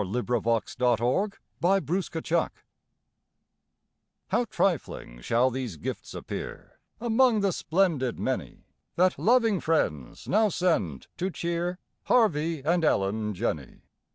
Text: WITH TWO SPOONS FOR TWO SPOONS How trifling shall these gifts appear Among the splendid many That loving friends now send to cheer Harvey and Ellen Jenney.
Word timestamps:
WITH 0.03 0.25
TWO 0.25 0.41
SPOONS 0.41 0.73
FOR 0.97 1.29
TWO 1.85 2.01
SPOONS 2.01 2.49
How 4.29 4.45
trifling 4.45 5.21
shall 5.21 5.51
these 5.51 5.77
gifts 5.77 6.15
appear 6.15 6.79
Among 6.99 7.41
the 7.41 7.53
splendid 7.53 8.17
many 8.19 8.63
That 8.95 9.19
loving 9.19 9.59
friends 9.59 10.27
now 10.27 10.49
send 10.49 11.05
to 11.17 11.29
cheer 11.29 11.77
Harvey 12.05 12.61
and 12.61 12.83
Ellen 12.83 13.35
Jenney. 13.35 13.81